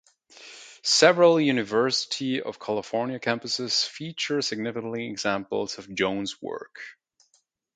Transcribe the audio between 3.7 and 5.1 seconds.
feature significant